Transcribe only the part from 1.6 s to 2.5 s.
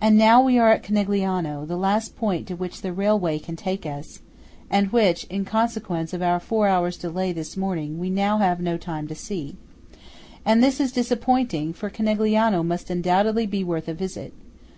the last point